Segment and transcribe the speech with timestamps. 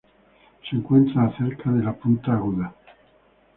[0.67, 2.73] Se encuentra cerca de la punta Aguda.